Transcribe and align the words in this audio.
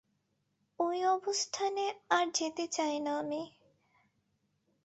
ওই 0.79 0.99
অবস্থানে 1.07 1.85
আর 2.09 2.25
যেতে 2.33 2.65
চাই 2.67 2.95
না 2.99 3.11
আমি। 3.19 3.41